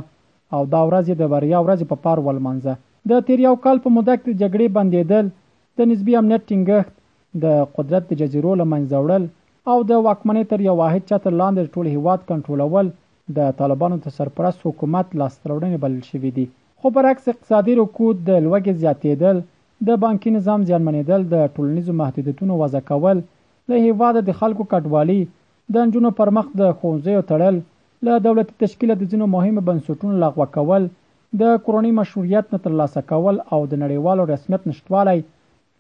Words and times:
او 0.57 0.61
دا 0.75 0.81
ورځ 0.89 1.05
د 1.21 1.25
بریا 1.35 1.59
ورځ 1.67 1.81
په 1.91 1.97
پار 2.07 2.19
ولمنځه 2.27 2.73
د 3.11 3.27
تیر 3.29 3.39
یو 3.49 3.55
کال 3.65 3.77
په 3.85 3.89
موده 3.99 4.15
کې 4.23 4.33
جګړې 4.43 4.67
بندیدل 4.77 5.25
د 5.79 5.91
نسبی 5.91 6.17
امنیت 6.23 6.43
ټینګښت 6.49 6.93
د 7.43 7.45
قدرت 7.77 8.05
د 8.09 8.13
جزیرو 8.23 8.53
له 8.63 8.67
منځه 8.73 8.97
وړل 9.03 9.25
او 9.75 9.79
د 9.91 10.03
واکمنۍ 10.07 10.45
تر 10.53 10.59
یو 10.69 10.75
واحد 10.83 11.03
چتر 11.11 11.33
لاندې 11.41 11.73
ټول 11.75 11.87
هیواد 11.97 12.21
کنټرولول 12.33 12.87
د 13.37 13.55
طالبانو 13.61 13.99
ته 14.07 14.11
سرپرست 14.19 14.67
حکومت 14.69 15.15
لاسترولنې 15.21 15.83
بلل 15.87 16.03
شوې 16.11 16.31
دي 16.39 16.45
خو 16.83 16.93
برعکس 16.97 17.29
اقتصادي 17.33 17.75
رکود 17.83 18.23
د 18.29 18.37
لوږې 18.45 18.73
زیاتېدل 18.85 19.37
د 19.89 19.97
بانکي 20.01 20.31
نظام 20.33 20.65
زیانمنېدل 20.69 21.23
د 21.29 21.37
ټولنیزو 21.55 21.93
محدودیتونو 22.01 22.53
وضع 22.63 22.81
کول 22.89 23.21
له 23.69 23.77
هیواده 23.87 24.21
د 24.25 24.31
خلکو 24.41 24.65
کډوالۍ 24.73 25.21
د 25.77 25.87
نجونو 25.91 26.11
پر 26.19 26.29
مخ 26.39 26.47
د 26.61 26.73
ښوونځیو 26.79 27.23
تړل 27.31 27.57
له 28.09 28.15
دولتي 28.27 28.55
تشکیله 28.63 28.95
د 29.03 29.07
ځینو 29.13 29.27
مهمو 29.35 29.61
بنسټونو 29.69 30.15
لغوه 30.25 30.47
کول 30.57 30.83
د 31.43 31.57
کورنۍ 31.65 31.93
مشروعیت 32.01 32.47
نه 32.55 32.59
ترلاسه 32.67 33.01
کول 33.13 33.37
او 33.53 33.61
د 33.73 33.81
نړیوالو 33.83 34.23
رسمیت 34.35 34.63
نشتوالی 34.71 35.19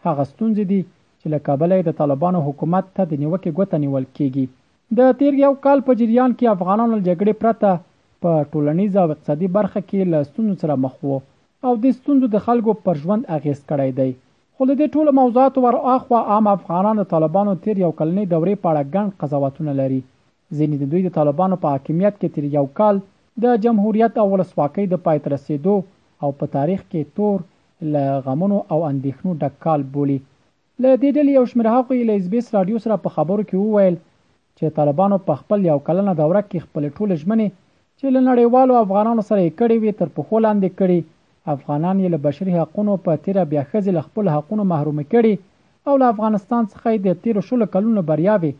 هغه 0.06 0.22
ستونزې 0.30 0.64
دي 0.70 0.80
چې 1.20 1.26
له 1.34 1.44
کبله 1.48 1.82
د 1.88 1.96
طالبانو 2.02 2.40
حکومت 2.46 2.84
ته 3.00 3.06
د 3.10 3.20
نیوکې 3.22 3.50
ګوته 3.58 3.82
نیول 3.86 4.06
کیږي 4.12 5.00
د 5.02 5.16
تیر 5.20 5.40
یو 5.44 5.52
کال 5.66 5.84
په 5.90 5.98
جریان 6.00 6.38
کې 6.38 6.54
افغانانو 6.58 7.04
جګړې 7.04 7.44
پرته 7.44 8.28
په 8.28 8.48
ټولنیز 8.54 8.96
او 9.02 9.06
اقتصادي 9.12 9.52
برخه 9.58 9.84
کې 9.88 10.14
له 10.14 10.28
ستونزو 10.30 10.60
سره 10.64 10.78
مخ 10.86 10.96
وو 11.10 11.18
او 11.66 11.72
د 11.84 11.94
ستونزو 11.96 12.28
د 12.34 12.42
خلکو 12.48 12.72
پر 12.88 13.00
ژوند 13.04 13.22
اغیز 13.36 13.58
کړی 13.70 13.90
دی 13.98 14.10
خو 14.56 14.66
له 14.68 14.74
دې 14.80 14.88
ټولو 14.94 15.10
موضوعاتو 15.20 15.58
ورآخوا 15.66 16.20
عام 16.34 16.46
افغانان 16.56 16.96
د 17.00 17.08
طالبانو 17.12 17.54
تیر 17.66 17.76
یو 17.84 17.90
کلنۍ 17.98 18.24
دورې 18.32 18.54
په 18.62 18.68
اړه 18.72 18.82
ګڼ 18.94 19.06
قضاوتونه 19.20 19.72
لري 19.80 20.00
ځینې 20.58 20.76
د 20.80 20.84
دوی 20.94 21.02
د 21.06 21.10
طالبانو 21.18 21.58
په 21.62 21.74
حاکمیت 21.76 22.14
کې 22.20 22.34
تیر 22.34 22.44
یو 22.58 22.66
کال 22.80 22.96
د 23.44 23.60
جمهوریت 23.66 24.14
او 24.22 24.26
ولسواکۍ 24.32 24.84
د 24.92 25.02
پای 25.06 25.18
تر 25.26 25.34
رسیدو 25.36 25.76
او 26.26 26.30
په 26.40 26.44
تاریخ 26.56 26.80
کې 26.84 27.14
تور 27.18 27.46
ل 27.92 28.24
غمونو 28.26 28.58
او 28.72 28.78
اندېښنو 28.90 29.38
ډک 29.44 29.54
کال 29.66 29.80
بولی 29.94 30.18
ل 30.18 30.84
دې 31.02 31.10
ډلې 31.16 31.32
یو 31.38 31.44
شمېر 31.52 31.68
هغوی 31.76 32.00
له 32.08 32.14
اسبیس 32.20 32.50
رادیو 32.58 32.82
سره 32.86 33.00
په 33.06 33.14
خبرو 33.18 33.44
کې 33.48 33.70
وویل 33.70 33.96
چې 34.58 34.76
طالبانو 34.80 35.18
په 35.30 35.40
خپل 35.42 35.68
یو 35.70 35.78
کلنه 35.86 36.16
دوره 36.24 36.42
کې 36.50 36.66
خپل 36.66 36.88
ټول 36.96 37.14
ژمنې 37.22 37.54
چې 37.98 38.06
له 38.16 38.20
نړیوالو 38.28 38.82
افغانانو 38.84 39.26
سره 39.30 39.40
یې 39.46 39.58
کړې 39.60 39.76
وي 39.84 39.98
تر 40.02 40.08
پخو 40.18 40.42
لاندې 40.46 40.78
کړې 40.82 40.98
افغانان 41.54 42.00
یې 42.00 42.08
له 42.14 42.18
بشري 42.28 42.54
حقونو 42.62 42.94
په 43.04 43.20
تیره 43.26 43.44
بیا 43.52 43.62
ښځې 43.70 43.92
له 43.98 44.02
خپل 44.08 44.28
حقونو 44.36 44.64
محرومه 44.72 45.04
کړي 45.12 45.34
او 45.88 45.94
له 46.02 46.06
افغانستان 46.14 46.64
څخه 46.72 46.88
د 47.06 47.18
تیرو 47.26 47.40
شلو 47.48 47.66
کلونو 47.76 48.02
بریاوي 48.10 48.52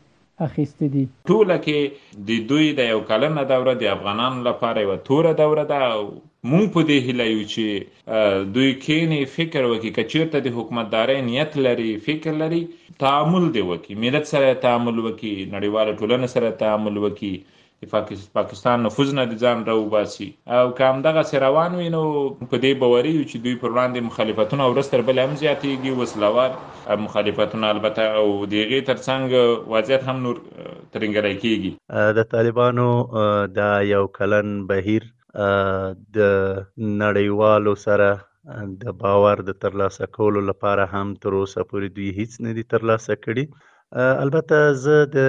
اخیستې 0.47 0.87
دي 0.94 1.05
ټوله 1.32 1.56
کې 1.66 2.21
د 2.28 2.49
دوی 2.50 2.66
د 2.78 2.88
یو 2.93 3.00
کلنه 3.10 3.44
دوره 3.53 3.75
د 3.82 3.93
افغانانو 3.97 4.43
لپاره 4.49 4.84
یو 4.87 4.97
توره 5.09 5.32
دوره 5.43 5.65
ده 5.72 5.91
مونږ 6.50 6.65
په 6.77 6.81
دې 6.91 6.99
هیله 7.09 7.27
یو 7.32 7.43
چې 7.55 8.49
دوی 8.55 8.71
کینی 8.87 9.21
فکر 9.37 9.62
وکړي 9.71 9.91
کچیرته 9.99 10.44
د 10.47 10.56
حکومتدارۍ 10.59 11.19
نیت 11.31 11.59
لري 11.66 11.91
فکر 12.09 12.38
لري 12.44 12.62
تعامل 13.05 13.50
دی 13.59 13.66
وکړي 13.71 14.05
ملت 14.06 14.32
سره 14.32 14.56
تعامل 14.66 14.97
وکړي 15.00 15.34
نړیوال 15.56 15.97
ټولنه 16.00 16.32
سره 16.37 16.56
تعامل 16.65 16.97
وکړي 17.05 17.32
د 17.83 17.87
پاکستان 18.37 18.83
نفوذ 18.87 19.11
نه 19.19 19.23
د 19.29 19.33
ځان 19.45 19.59
راوباسي 19.71 20.27
او 20.59 20.65
کوم 20.79 20.97
دغه 21.07 21.21
سروان 21.33 21.71
وینو 21.81 22.01
په 22.51 22.57
دې 22.65 22.73
باوري 22.81 23.13
چې 23.31 23.37
دوی 23.45 23.55
پر 23.61 23.71
وړاندې 23.75 24.07
مخالفتونه 24.09 24.63
ورستر 24.71 25.01
بل 25.11 25.17
هم 25.25 25.33
زیاتېږي 25.43 25.93
وسلوار 26.01 26.51
مخالفتونه 27.05 27.67
البته 27.75 28.03
او 28.19 28.25
دیغه 28.55 28.79
ترڅنګ 28.89 29.29
وضعیت 29.75 30.03
هم 30.09 30.17
نور 30.25 30.37
ترنګلای 30.93 31.35
کیږي 31.43 31.71
د 32.19 32.27
طالبانو 32.35 32.89
د 33.59 33.71
یو 33.95 34.03
کلن 34.19 34.49
بهیر 34.73 35.07
د 35.37 36.19
نړیوالو 37.03 37.75
سره 37.87 38.09
د 38.83 38.99
باور 39.05 39.37
د 39.49 39.57
ترلاسه 39.67 40.11
کولو 40.19 40.41
لپاره 40.51 40.87
هم 40.95 41.17
تر 41.23 41.33
اوسه 41.41 41.65
پورې 41.71 41.95
دوی 41.97 42.09
هیڅ 42.19 42.41
نه 42.49 42.53
دي 42.61 42.67
ترلاسه 42.75 43.17
کړي 43.25 44.12
البته 44.27 44.77
زه 44.83 45.01
د 45.17 45.27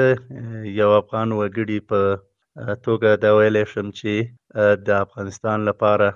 یو 0.81 0.91
افغان 0.99 1.29
وګړي 1.39 1.79
په 1.93 2.03
توګه 2.85 3.09
دا 3.23 3.31
ویلی 3.39 3.63
شم 3.71 3.87
چې 3.99 4.11
د 4.87 5.01
افغانستان 5.05 5.57
لپاره 5.69 6.07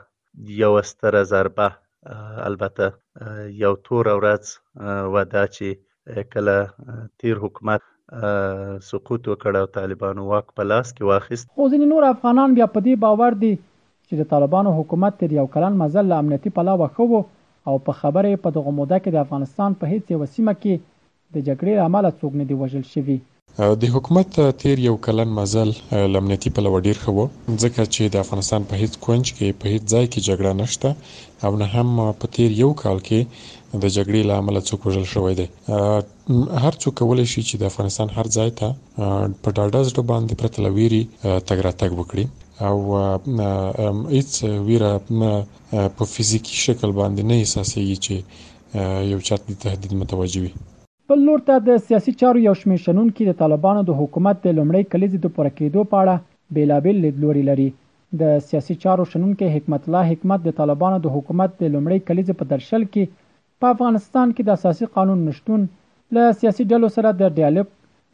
یوه 0.62 0.82
ستره 0.92 1.22
ضربه 1.34 1.68
البته 2.48 2.86
یو 3.64 3.74
توره 3.90 4.14
ورځ 4.20 4.44
و 5.14 5.26
دا 5.36 5.44
چې 5.56 5.68
کله 6.34 6.56
تیر 7.22 7.36
حکومت 7.44 7.82
سقوط 8.90 9.24
وکړ 9.32 9.52
او 9.62 9.68
طالبانو 9.78 10.22
واک 10.32 10.48
په 10.58 10.64
لاس 10.72 10.88
کې 10.96 11.04
واخیست 11.12 11.46
خو 11.56 11.64
ځینې 11.72 11.88
نور 11.94 12.04
افغانان 12.14 12.50
بیا 12.58 12.68
په 12.74 12.80
دې 12.86 12.94
باور 13.06 13.34
دي 13.44 13.54
چې 14.08 14.14
د 14.24 14.30
طالبانو 14.34 14.70
حکومت 14.80 15.14
تر 15.22 15.30
یو 15.40 15.46
کلن 15.54 15.74
مزل 15.84 16.08
امنیتي 16.22 16.50
پلاوه 16.58 16.88
خو 16.98 17.06
او 17.70 17.76
په 17.86 17.92
خبره 18.02 18.32
په 18.44 18.50
دغه 18.60 18.70
موده 18.82 18.98
کې 19.02 19.12
د 19.16 19.24
افغانستان 19.26 19.70
په 19.84 19.94
هیڅ 19.94 20.04
یو 20.16 20.22
سیمه 20.36 20.54
کې 20.62 20.74
د 21.34 21.36
جګړې 21.48 21.74
عمله 21.86 22.10
څوک 22.20 22.32
نه 22.42 22.46
دی 22.52 22.56
وژل 22.64 22.86
شوی 22.94 23.18
د 23.82 23.84
حکومت 23.94 24.30
تیر 24.62 24.78
یو 24.88 24.96
کلن 25.06 25.30
مزل 25.38 25.70
لمنتی 26.14 26.50
په 26.56 26.60
لور 26.66 26.80
ډیر 26.88 26.98
خو 27.04 27.12
ځکه 27.64 27.82
چې 27.94 28.04
د 28.16 28.18
افغانستان 28.24 28.62
په 28.72 28.80
هیڅ 28.82 28.94
کونج 29.06 29.26
کې 29.36 29.48
په 29.62 29.66
هیڅ 29.74 29.84
ځای 29.94 30.06
کې 30.12 30.20
جګړه 30.28 30.52
نشته 30.62 30.90
او 31.46 31.52
نه 31.62 31.68
هم 31.76 31.90
په 32.24 32.32
تیر 32.38 32.50
یو 32.64 32.72
کال 32.82 33.00
کې 33.08 33.20
د 33.86 33.94
جګړې 33.96 34.22
لامل 34.32 34.56
څوک 34.72 34.82
وژل 34.90 35.08
شوی 35.14 35.34
دی 35.40 35.48
هر 36.64 36.74
څوک 36.82 36.94
کولای 37.04 37.26
شي 37.36 37.42
چې 37.48 37.56
د 37.64 37.72
افغانستان 37.72 38.08
هر 38.18 38.26
ځای 38.38 38.50
ته 38.60 38.68
په 39.44 39.50
ډاډه 39.58 39.80
ځډ 39.88 39.98
باندې 40.12 40.34
پرته 40.42 40.58
لويري 40.68 41.02
تګ 41.48 41.60
راتګ 41.68 41.92
وکړي 41.96 42.26
او 42.68 42.76
هیڅ 44.16 44.32
ویره 44.68 44.92
په 45.98 46.04
فزیکی 46.14 46.56
شکل 46.68 46.90
باندې 47.02 47.22
نه 47.34 47.42
احساسېږي 47.44 48.00
چې 48.06 48.16
یو 49.16 49.20
چاته 49.28 49.52
تهدید 49.68 49.94
متوجي 50.04 50.40
وي 50.48 50.52
بل 51.10 51.20
لور 51.26 51.42
ته 51.48 51.58
د 51.66 51.76
سیاسي 51.88 52.12
چارو 52.20 52.40
یو 52.44 52.52
شمېر 52.60 52.78
شنونکي 52.84 53.26
د 53.26 53.34
طالبانو 53.40 53.82
د 53.90 53.98
حکومت 53.98 54.38
د 54.46 54.54
لومړۍ 54.60 54.86
کلیزې 54.92 55.20
د 55.26 55.32
پوره 55.36 55.52
کېدو 55.58 55.84
په 55.90 55.98
اړه 56.04 56.16
بېلابېل 56.58 56.98
لیدلوري 57.04 57.44
لري 57.50 57.66
د 58.22 58.32
سیاسي 58.46 58.78
چارو 58.86 59.06
شنونکي 59.12 59.50
حکمت 59.58 59.84
الله 59.88 60.10
حکمت 60.14 60.40
د 60.48 60.56
طالبانو 60.60 60.98
د 61.04 61.14
حکومت 61.18 61.52
د 61.60 61.64
لومړۍ 61.76 62.00
کلیزې 62.08 62.34
په 62.40 62.50
درشل 62.54 62.88
کې 62.88 63.14
په 63.62 63.72
افغانستان 63.76 64.34
کې 64.34 64.44
د 64.48 64.58
اساسي 64.60 64.90
قانون 64.96 65.22
نشتون 65.28 65.68
له 66.20 66.26
سیاسي 66.44 66.66
ډلو 66.74 66.90
سره 66.98 67.12
د 67.20 67.34
ډیالوګ 67.40 67.70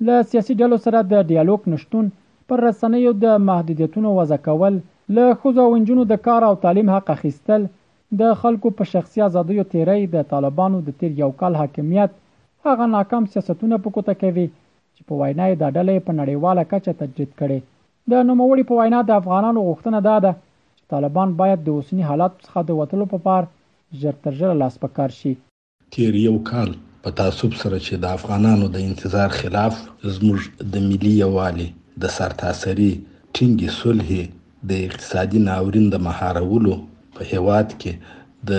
له 0.10 0.20
سیاسي 0.34 0.56
ډلو 0.64 0.80
سره 0.88 1.04
د 1.14 1.24
ډیالوګ 1.32 1.72
نشتون 1.76 2.10
پر 2.54 2.64
رسنیو 2.70 3.16
د 3.26 3.42
محدودیتونو 3.52 4.16
وضع 4.20 4.40
کول 4.50 4.74
له 4.74 5.38
ښځو 5.38 5.70
او 5.70 5.82
نجونو 5.86 6.10
د 6.12 6.22
کار 6.28 6.48
او 6.50 6.56
تعلیم 6.66 6.92
حق 6.96 7.16
اخیستل 7.20 7.70
د 8.24 8.38
خلکو 8.44 8.74
په 8.82 8.92
شخصي 8.96 9.26
ازادیو 9.30 9.70
تیری 9.76 10.02
د 10.18 10.30
طالبانو 10.36 10.86
د 10.92 11.00
تیر 11.04 11.16
یو 11.22 11.32
کال 11.44 11.58
حاکمیت 11.62 12.20
هغه 12.66 12.86
ناکام 12.96 13.26
سیاستونه 13.34 13.78
په 13.86 13.90
کوته 13.98 14.14
کوي 14.24 14.46
چې 14.96 15.02
په 15.12 15.20
وینا 15.22 15.46
یې 15.50 15.56
دا 15.62 15.70
ډلې 15.78 15.96
په 16.08 16.12
نړیواله 16.20 16.62
کچه 16.74 16.94
تجدید 17.04 17.32
کړي 17.42 17.60
د 18.14 18.28
نوموړي 18.30 18.64
په 18.72 18.84
وینا 18.84 19.00
د 19.08 19.12
افغانانو 19.22 19.66
غوښتنه 19.68 20.00
دا 20.10 20.18
ده 20.26 20.32
چې 20.78 20.84
طالبان 20.96 21.30
باید 21.42 21.60
د 21.68 21.74
اوسنی 21.78 22.04
حالت 22.10 22.34
څخه 22.46 22.60
د 22.70 22.78
وټلو 22.82 23.06
په 23.16 23.26
پار 23.28 23.44
ژر 24.04 24.16
تر 24.26 24.38
ژره 24.42 24.56
لاس 24.62 24.76
پکار 24.86 25.10
شي 25.20 25.34
تیر 25.96 26.16
یو 26.28 26.36
کال 26.52 26.72
په 27.06 27.10
تعصب 27.22 27.52
سره 27.64 27.78
چې 27.86 27.94
د 28.06 28.16
افغانانو 28.20 28.68
د 28.78 28.86
انتظار 28.90 29.30
خلاف 29.40 29.74
زموږ 30.16 30.40
د 30.76 30.88
ملي 30.90 31.14
یووالي 31.24 31.68
د 32.06 32.16
سرتاسري 32.20 32.92
ټینګې 33.36 33.70
صلحې 33.82 34.22
د 34.70 34.88
اقتصادي 34.92 35.40
ناورین 35.50 35.86
د 35.96 36.04
مهارولو 36.10 36.76
په 37.18 37.30
هیواد 37.32 37.68
کې 37.76 38.50
د 38.50 38.54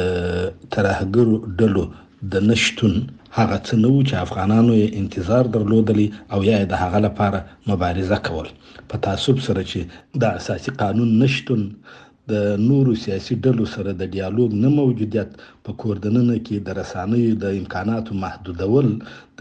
ترهګرو 0.73 1.37
ډلو 1.63 1.85
د 2.33 2.49
نشټون 2.49 2.95
هغه 3.39 3.57
څه 3.67 3.75
نه 3.83 3.91
و 3.93 3.99
چې 4.09 4.15
افغانانو 4.25 4.73
یې 4.81 4.87
انتظار 5.01 5.45
درلودلی 5.55 6.07
او 6.33 6.39
یا 6.51 6.57
د 6.73 6.75
هغه 6.83 6.99
لپاره 7.07 7.39
مبارزه 7.71 8.19
کول 8.27 8.49
په 8.89 8.97
تعصب 9.05 9.37
سره 9.47 9.63
چې 9.71 9.81
د 10.21 10.23
اساسي 10.39 10.71
قانون 10.81 11.09
نشتون 11.23 11.61
د 12.31 12.43
نورو 12.65 12.93
سیاسي 13.05 13.35
ډلو 13.45 13.65
سره 13.71 13.93
د 14.01 14.11
ډیالوګ 14.15 14.53
نه 14.65 14.69
موجودیت 14.75 15.33
په 15.69 15.73
کوردننه 15.83 16.35
کې 16.47 16.59
د 16.67 16.77
رسانیو 16.79 17.39
د 17.45 17.55
امکاناتو 17.61 18.19
محدودول 18.25 18.91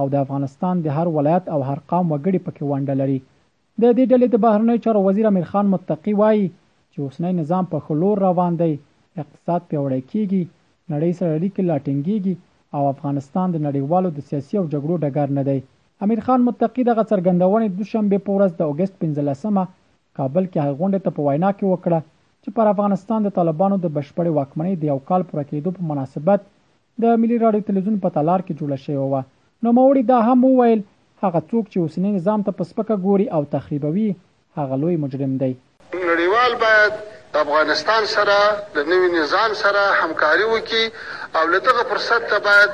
او 0.00 0.06
د 0.14 0.22
افغانستان 0.24 0.82
د 0.86 0.96
هر 1.00 1.12
ولایت 1.18 1.52
او 1.56 1.60
هر 1.68 1.78
قام 1.92 2.10
وګړي 2.14 2.40
پکې 2.48 2.72
ونډه 2.72 2.98
لري 3.02 3.18
د 3.22 3.84
دې 3.84 4.10
ډلې 4.12 4.28
د 4.32 4.44
بهرنی 4.44 4.76
چارو 4.86 5.04
وزیر 5.08 5.28
امیر 5.32 5.46
خان 5.52 5.70
متقی 5.76 6.14
وایي 6.22 6.44
چې 6.92 6.98
اوسنی 7.06 7.32
نظام 7.42 7.68
په 7.74 7.86
خلور 7.88 8.22
روان 8.26 8.58
دی 8.62 8.70
اقتصاد 8.74 9.66
پیوړی 9.70 10.12
کیږي 10.12 10.46
نړۍ 10.92 11.12
سره 11.18 11.36
اړیکې 11.38 11.62
لا 11.70 11.76
ټینګېږي 11.86 12.34
او 12.76 12.82
افغانستان 12.94 13.46
د 13.54 13.64
نړیوالو 13.66 14.10
د 14.16 14.24
سیاسي 14.28 14.54
او 14.60 14.64
جګړو 14.72 15.00
ډګر 15.04 15.28
نه 15.38 15.42
دی 15.48 15.58
امیر 16.06 16.20
خان 16.26 16.40
متقی 16.48 16.82
دغه 16.90 17.02
څرګندونې 17.10 17.66
د 17.68 17.74
دوشنبه 17.80 18.18
په 18.28 18.36
ورځ 18.36 18.52
د 18.56 18.62
اگست 18.72 18.94
15مه 19.04 19.64
کابل 20.18 20.44
کې 20.50 20.58
هغه 20.64 20.78
غونډه 20.80 21.00
ته 21.06 21.10
په 21.16 21.20
وینا 21.26 21.50
کې 21.58 21.66
وکړه 21.72 22.00
چې 22.42 22.48
پر 22.60 22.70
افغانستان 22.74 23.20
د 23.26 23.34
طالبانو 23.40 23.76
د 23.80 23.86
بشپړې 23.96 24.30
واکمنۍ 24.38 24.74
د 24.82 24.90
یو 24.92 24.98
کال 25.10 25.22
پوره 25.30 25.44
کېدو 25.50 25.70
په 25.80 25.90
مناسبت 25.90 26.40
د 27.02 27.18
ملي 27.24 27.38
راډیو 27.44 27.66
تلویزیون 27.72 27.98
په 28.04 28.14
تالار 28.16 28.40
کې 28.46 28.58
جوړه 28.60 28.86
شوې 28.86 29.12
و 29.12 29.66
نو 29.66 29.74
موري 29.80 30.02
دا 30.12 30.18
هم 30.30 30.44
وویل 30.48 30.80
هغه 31.24 31.40
څوک 31.50 31.64
چې 31.72 31.78
اوسنی 31.84 32.10
نظام 32.16 32.46
ته 32.48 32.56
پسپکه 32.60 32.96
ګوري 33.06 33.26
او 33.38 33.42
تخریبوي 33.56 34.08
هغه 34.60 34.80
لوی 34.84 34.96
مجرم 35.04 35.36
دی 35.44 35.52
نړیوال 35.52 36.58
باید 36.64 37.06
د 37.32 37.36
افغانستان 37.44 38.06
سره 38.16 38.36
د 38.74 38.78
نوي 38.90 39.08
نظام 39.20 39.50
سره 39.62 39.82
همکاري 40.02 40.44
وکړي 40.52 40.84
او 41.36 41.46
له 41.52 41.58
دغه 41.68 41.82
فرصت 41.90 42.22
ته 42.30 42.38
باید 42.46 42.70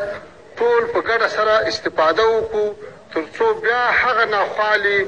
ټول 0.58 0.82
په 0.92 0.98
ګډه 1.08 1.28
سره 1.36 1.54
استفاده 1.70 2.24
وکړو 2.28 2.66
ترڅو 3.14 3.48
بیا 3.64 3.82
هغه 4.02 4.24
ناخوالي 4.36 5.00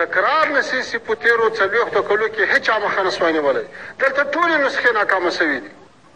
تکرار 0.00 0.48
نسی 0.54 0.82
سی 0.88 0.98
په 0.98 1.14
تیرو 1.14 1.48
څلوېښتو 1.58 2.00
کلو 2.08 2.28
کې 2.28 2.42
هیڅ 2.52 2.70
مخه 2.84 3.02
نسواني 3.06 3.38
ولای 3.42 3.66
دلته 4.00 4.22
ټولې 4.22 4.56
نسخې 4.66 4.90
ناکامه 5.00 5.30
سوي 5.40 5.58
دي 5.64 5.70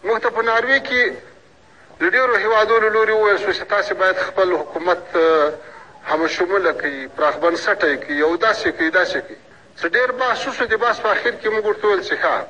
موږ 0.06 0.18
ته 0.22 0.28
په 0.36 0.42
ناروې 0.48 0.80
کې 0.88 1.12
د 2.00 2.04
ډېرو 2.10 2.34
هیوادونو 2.44 2.88
لوري 2.96 3.12
وویل 3.16 3.38
شو 3.44 3.52
چې 3.58 3.64
تاسې 3.74 3.92
باید 3.92 4.16
خپل 4.28 4.52
حکومت 4.52 5.02
همشموله 6.10 6.72
کوي 6.80 7.08
پراخ 7.16 7.34
بنسټه 7.34 8.04
کوي 8.04 8.16
یو 8.16 8.36
داسې 8.36 8.68
کوي 8.76 8.90
داسې 8.90 9.18
کوي 9.26 9.38
څه 9.80 9.86
ډېر 9.96 10.08
بحث 10.20 10.46
وشو 10.48 10.64
د 10.70 10.74
بحث 10.84 10.96
په 11.04 11.08
اخر 11.14 11.32
کې 11.42 11.46
موږ 11.54 11.64
ورته 11.66 11.86
وویل 11.86 12.02
چې 12.08 12.16
ښه 12.22 12.44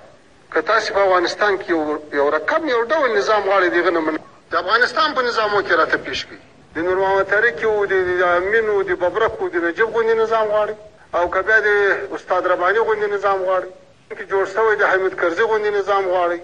که 0.55 0.61
تاسو 0.63 0.95
په 0.95 1.01
افغانستان 1.03 1.59
کې 1.59 1.69
یو 1.71 1.99
یو 2.13 2.31
رقم 2.31 2.69
یو 2.69 2.81
ډول 2.85 3.11
نظام 3.19 3.43
غواړئ 3.49 3.69
دغه 3.77 3.91
نه 3.91 4.19
د 4.53 4.57
افغانستان 4.57 5.15
په 5.15 5.23
نظامو 5.23 5.61
کې 5.67 5.73
راته 5.81 5.97
پیښ 6.09 6.19
کړي 6.29 6.39
د 6.75 6.79
نور 6.87 6.97
محمد 7.03 7.27
تاریخ 7.35 7.55
او 7.69 7.87
د 7.87 7.95
امینو 8.37 8.83
د 8.91 8.99
ببرکو 9.05 9.49
د 9.55 9.65
نجیب 9.67 9.89
غوندي 9.97 10.15
نظام 10.19 10.47
غواړي 10.55 10.75
او 11.15 11.31
کبه 11.37 11.57
د 11.69 12.13
استاد 12.19 12.47
رباني 12.53 12.79
غوندي 12.91 13.07
نظام 13.15 13.39
غواړي 13.47 13.71
کې 14.17 14.25
جوړ 14.33 14.45
شوی 14.55 14.77
د 14.77 14.83
حمید 14.93 15.15
کرزي 15.23 15.43
غوندي 15.53 15.71
نظام 15.79 16.05
غواړي 16.13 16.39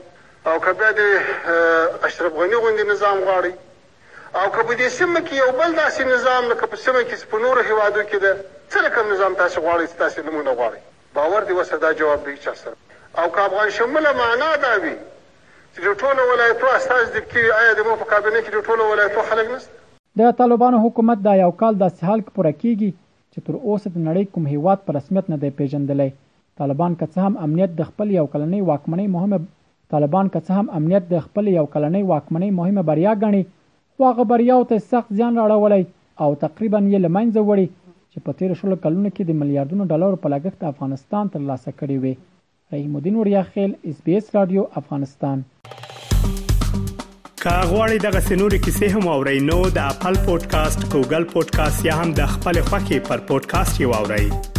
او 0.46 0.60
کبه 0.66 0.92
د 1.00 2.00
اشرف 2.10 2.32
غني 2.40 2.56
غوندي 2.66 2.82
نظام 2.94 3.18
غواړي 3.26 3.52
او 4.42 4.50
کبه 4.56 4.74
د 4.74 4.88
سیمه 4.98 5.20
کې 5.20 5.34
یو 5.44 5.52
بل 5.60 5.78
داسې 5.82 6.00
نظام 6.14 6.48
لکه 6.52 6.66
په 6.66 6.76
سیمه 6.88 7.00
کې 7.08 7.14
سپنور 7.24 7.62
هوادو 7.70 8.02
کې 8.02 8.26
د 8.26 8.42
څه 8.70 8.78
رقم 8.90 9.12
نظام 9.14 9.34
تاسو 9.46 9.60
غواړئ 9.66 9.98
تاسو 10.04 10.22
نمونه 10.28 10.52
غواړئ 10.60 10.82
باور 11.14 11.50
دی 11.50 11.62
وسدا 11.62 11.92
جواب 12.02 12.24
دی 12.26 12.36
چا 12.46 12.54
سره 12.64 12.76
او 13.22 13.28
که 13.34 13.40
افغان 13.46 13.68
شموله 13.78 14.10
معنا 14.20 14.48
دا 14.64 14.72
وي 14.82 14.94
چې 15.72 15.78
د 15.86 15.94
ټولو 16.02 16.22
ولایتو 16.32 16.66
استازي 16.78 17.06
د 17.16 17.20
کې 17.30 17.40
آیا 17.62 17.72
د 17.78 17.88
مو 17.88 17.94
په 18.02 18.06
کابینه 18.12 18.40
کې 18.44 18.52
د 18.54 18.58
ټولو 18.68 18.82
ولایتو 18.92 19.20
خلک 19.30 19.46
نشته 19.54 19.72
د 20.22 20.36
طالبانو 20.40 20.78
حکومت 20.84 21.18
دا 21.26 21.32
یو 21.44 21.48
کال 21.62 21.74
د 21.80 21.84
سهال 21.98 22.20
کې 22.26 22.32
پوره 22.36 22.52
کیږي 22.62 22.90
چې 23.32 23.38
تر 23.48 23.54
اوسه 23.56 23.92
د 23.94 23.98
نړۍ 24.08 24.24
کوم 24.36 24.44
هیواد 24.54 24.84
په 24.86 24.96
رسمیت 24.98 25.30
نه 25.34 25.38
دی 25.46 25.50
پیژندلی 25.62 26.06
طالبان 26.62 26.94
که 27.02 27.06
څه 27.10 27.28
هم 27.28 27.34
امنیت 27.48 27.74
د 27.80 27.90
خپل 27.90 28.14
یو 28.18 28.26
کلنۍ 28.36 28.60
واکمنۍ 28.70 29.06
مهمه 29.16 29.42
طالبان 29.96 30.30
که 30.36 30.44
څه 30.46 30.52
هم 30.62 30.66
امنیت 30.82 31.10
د 31.12 31.26
خپل 31.26 31.44
یو 31.58 31.66
کلنۍ 31.74 32.02
واکمنۍ 32.14 32.50
مهمه 32.62 32.82
بریا 32.94 33.12
ګڼي 33.22 33.42
خو 33.96 34.02
هغه 34.10 34.28
بریاو 34.36 34.68
ته 34.72 34.84
سخت 34.96 35.10
ځان 35.20 35.32
راړولی 35.44 35.82
او 36.22 36.28
تقریبا 36.46 36.80
یې 36.86 37.04
له 37.08 37.18
منځه 37.18 37.40
وړي 37.48 37.66
چې 38.12 38.18
په 38.28 38.38
تیرو 38.40 38.60
شلو 38.64 38.78
کلونو 38.88 39.12
کې 39.12 39.22
د 39.30 39.40
میلیارډونو 39.44 39.90
ډالرو 39.94 40.22
په 40.24 40.34
لګښت 40.34 40.70
افغانستان 40.74 41.32
ترلاسه 41.38 41.76
کړی 41.80 42.00
وي 42.06 42.14
رحیم 42.72 42.96
الدین 42.96 43.14
وریاخیل 43.16 43.72
اس 43.84 44.02
بي 44.04 44.16
اس 44.16 44.34
رادیو 44.34 44.64
افغانستان 44.80 45.42
کاغوري 47.44 47.98
دغه 48.04 48.20
سنوري 48.28 48.58
کیسې 48.58 48.86
هم 48.96 49.08
او 49.14 49.22
رینو 49.28 49.58
د 49.78 49.88
خپل 49.94 50.14
پودکاسټ 50.28 50.80
ګوګل 50.96 51.24
پودکاسټ 51.32 51.80
یا 51.90 51.94
هم 52.02 52.10
د 52.20 52.36
خپل 52.36 52.54
خاكي 52.70 52.98
پر 53.10 53.18
پودکاسټ 53.32 53.74
یو 53.86 53.90
اورئ 54.02 54.57